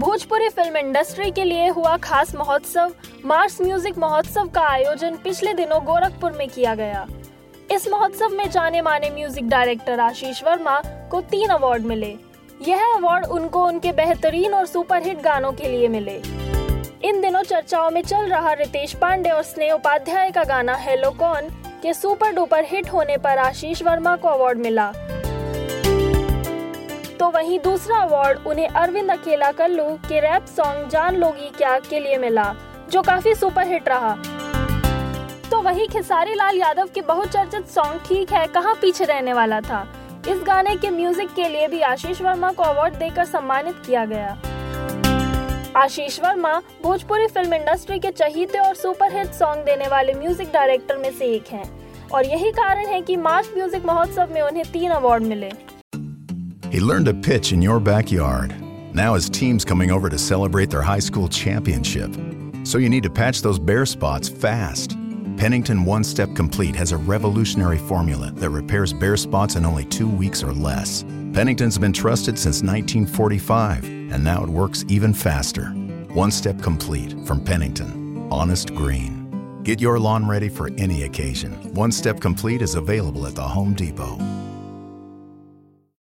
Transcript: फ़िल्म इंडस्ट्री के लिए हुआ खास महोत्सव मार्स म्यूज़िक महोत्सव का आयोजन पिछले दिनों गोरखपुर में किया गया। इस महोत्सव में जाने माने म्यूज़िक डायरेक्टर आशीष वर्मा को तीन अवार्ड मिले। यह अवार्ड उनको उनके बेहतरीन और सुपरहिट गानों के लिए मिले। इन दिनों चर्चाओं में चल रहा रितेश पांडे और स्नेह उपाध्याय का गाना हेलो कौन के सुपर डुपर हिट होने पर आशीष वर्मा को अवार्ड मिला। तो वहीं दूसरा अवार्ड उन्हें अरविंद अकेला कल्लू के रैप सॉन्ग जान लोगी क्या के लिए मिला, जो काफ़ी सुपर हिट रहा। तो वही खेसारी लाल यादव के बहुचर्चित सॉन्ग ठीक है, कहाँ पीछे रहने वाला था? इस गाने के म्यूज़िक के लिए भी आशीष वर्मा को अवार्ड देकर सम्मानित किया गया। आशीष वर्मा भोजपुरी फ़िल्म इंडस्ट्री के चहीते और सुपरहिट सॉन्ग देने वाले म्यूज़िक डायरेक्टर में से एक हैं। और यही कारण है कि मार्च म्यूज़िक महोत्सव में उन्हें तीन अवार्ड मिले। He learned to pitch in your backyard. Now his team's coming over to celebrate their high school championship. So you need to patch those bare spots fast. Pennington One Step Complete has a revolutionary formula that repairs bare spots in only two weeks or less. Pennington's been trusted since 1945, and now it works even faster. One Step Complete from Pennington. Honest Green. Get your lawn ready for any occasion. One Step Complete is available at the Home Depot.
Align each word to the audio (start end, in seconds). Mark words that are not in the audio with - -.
फ़िल्म 0.00 0.76
इंडस्ट्री 0.76 1.30
के 1.30 1.44
लिए 1.44 1.68
हुआ 1.68 1.96
खास 1.96 2.34
महोत्सव 2.34 2.92
मार्स 3.24 3.60
म्यूज़िक 3.60 3.96
महोत्सव 3.98 4.48
का 4.48 4.60
आयोजन 4.62 5.16
पिछले 5.16 5.54
दिनों 5.54 5.80
गोरखपुर 5.84 6.32
में 6.32 6.48
किया 6.48 6.74
गया। 6.74 7.06
इस 7.72 7.88
महोत्सव 7.88 8.36
में 8.36 8.50
जाने 8.50 8.82
माने 8.82 9.10
म्यूज़िक 9.10 9.48
डायरेक्टर 9.48 10.00
आशीष 10.00 10.42
वर्मा 10.44 10.80
को 11.10 11.20
तीन 11.22 11.50
अवार्ड 11.50 11.84
मिले। 11.84 12.14
यह 12.60 12.84
अवार्ड 12.86 13.26
उनको 13.26 13.64
उनके 13.66 13.92
बेहतरीन 13.92 14.54
और 14.54 14.66
सुपरहिट 14.66 15.22
गानों 15.22 15.52
के 15.52 15.68
लिए 15.68 15.88
मिले। 15.88 16.16
इन 17.08 17.20
दिनों 17.20 17.42
चर्चाओं 17.42 17.90
में 17.90 18.02
चल 18.02 18.26
रहा 18.26 18.52
रितेश 18.52 18.94
पांडे 18.94 19.30
और 19.30 19.42
स्नेह 19.42 19.72
उपाध्याय 19.72 20.30
का 20.30 20.44
गाना 20.44 20.76
हेलो 20.76 21.10
कौन 21.10 21.50
के 21.82 21.94
सुपर 21.94 22.32
डुपर 22.34 22.64
हिट 22.64 22.92
होने 22.92 23.16
पर 23.16 23.38
आशीष 23.40 23.82
वर्मा 23.82 24.16
को 24.16 24.28
अवार्ड 24.28 24.58
मिला। 24.58 24.92
तो 27.18 27.28
वहीं 27.30 27.58
दूसरा 27.58 27.96
अवार्ड 27.98 28.46
उन्हें 28.46 28.68
अरविंद 28.68 29.10
अकेला 29.10 29.50
कल्लू 29.52 29.84
के 30.08 30.20
रैप 30.20 30.44
सॉन्ग 30.46 30.88
जान 30.90 31.16
लोगी 31.16 31.50
क्या 31.56 31.78
के 31.80 32.00
लिए 32.00 32.16
मिला, 32.18 32.54
जो 32.90 33.02
काफ़ी 33.02 33.34
सुपर 33.34 33.66
हिट 33.66 33.88
रहा। 33.88 34.14
तो 35.50 35.60
वही 35.62 35.86
खेसारी 35.86 36.34
लाल 36.34 36.56
यादव 36.56 36.88
के 36.94 37.00
बहुचर्चित 37.02 37.66
सॉन्ग 37.68 38.00
ठीक 38.08 38.32
है, 38.32 38.46
कहाँ 38.46 38.74
पीछे 38.74 39.04
रहने 39.04 39.32
वाला 39.32 39.60
था? 39.60 39.86
इस 40.28 40.42
गाने 40.46 40.74
के 40.76 40.90
म्यूज़िक 40.90 41.34
के 41.34 41.48
लिए 41.48 41.68
भी 41.68 41.80
आशीष 41.82 42.20
वर्मा 42.22 42.50
को 42.52 42.62
अवार्ड 42.62 42.94
देकर 42.94 43.24
सम्मानित 43.24 43.82
किया 43.86 44.04
गया। 44.04 44.36
आशीष 45.76 46.20
वर्मा 46.20 46.58
भोजपुरी 46.82 47.26
फ़िल्म 47.26 47.54
इंडस्ट्री 47.54 47.98
के 47.98 48.10
चहीते 48.12 48.58
और 48.58 48.74
सुपरहिट 48.74 49.32
सॉन्ग 49.34 49.64
देने 49.64 49.88
वाले 49.88 50.12
म्यूज़िक 50.14 50.52
डायरेक्टर 50.52 50.96
में 50.96 51.10
से 51.12 51.26
एक 51.26 51.48
हैं। 51.52 52.08
और 52.08 52.26
यही 52.26 52.50
कारण 52.52 52.86
है 52.86 53.00
कि 53.00 53.16
मार्च 53.18 53.50
म्यूज़िक 53.56 53.86
महोत्सव 53.86 54.34
में 54.34 54.40
उन्हें 54.42 54.64
तीन 54.72 54.90
अवार्ड 54.90 55.22
मिले। 55.24 55.50
He 56.70 56.80
learned 56.80 57.06
to 57.06 57.14
pitch 57.14 57.52
in 57.52 57.62
your 57.62 57.80
backyard. 57.80 58.54
Now 58.94 59.14
his 59.14 59.30
team's 59.30 59.64
coming 59.64 59.90
over 59.90 60.08
to 60.10 60.18
celebrate 60.18 60.68
their 60.68 60.82
high 60.82 60.98
school 60.98 61.28
championship. 61.28 62.14
So 62.64 62.76
you 62.76 62.90
need 62.90 63.04
to 63.04 63.10
patch 63.10 63.40
those 63.40 63.58
bare 63.58 63.86
spots 63.86 64.28
fast. 64.28 64.96
Pennington 65.38 65.84
One 65.84 66.04
Step 66.04 66.34
Complete 66.34 66.74
has 66.76 66.92
a 66.92 66.96
revolutionary 66.98 67.78
formula 67.78 68.32
that 68.32 68.50
repairs 68.50 68.92
bare 68.92 69.16
spots 69.16 69.54
in 69.54 69.64
only 69.64 69.84
two 69.84 70.08
weeks 70.08 70.42
or 70.42 70.52
less. 70.52 71.04
Pennington's 71.32 71.78
been 71.78 71.92
trusted 71.92 72.38
since 72.38 72.62
1945, 72.62 73.84
and 73.84 74.22
now 74.22 74.42
it 74.42 74.48
works 74.48 74.84
even 74.88 75.14
faster. 75.14 75.66
One 76.12 76.30
Step 76.30 76.60
Complete 76.60 77.14
from 77.24 77.42
Pennington. 77.42 78.28
Honest 78.30 78.74
Green. 78.74 79.62
Get 79.62 79.80
your 79.80 79.98
lawn 79.98 80.26
ready 80.26 80.48
for 80.48 80.70
any 80.76 81.04
occasion. 81.04 81.52
One 81.72 81.92
Step 81.92 82.20
Complete 82.20 82.60
is 82.60 82.74
available 82.74 83.26
at 83.26 83.34
the 83.34 83.42
Home 83.42 83.74
Depot. 83.74 84.18